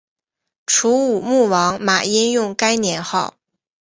[0.65, 3.35] 楚武穆王马殷用该年号。